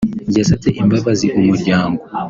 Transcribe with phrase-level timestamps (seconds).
[0.37, 2.01] yasabye imbabazi umuryango